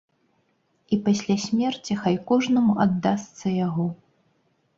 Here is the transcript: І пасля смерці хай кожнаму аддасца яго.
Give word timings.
І 0.95 0.97
пасля 1.09 1.35
смерці 1.43 1.97
хай 2.01 2.15
кожнаму 2.33 2.73
аддасца 2.87 3.45
яго. 3.67 3.87